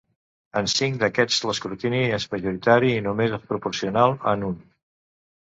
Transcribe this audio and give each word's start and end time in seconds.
En 0.59 0.69
cinc 0.71 0.95
d'aquests, 1.03 1.37
l'escrutini 1.49 1.99
és 2.19 2.25
majoritari 2.31 2.91
i 2.95 3.05
només 3.09 3.37
és 3.39 3.45
proporcional 3.53 4.19
en 4.35 4.49
un. 4.51 4.59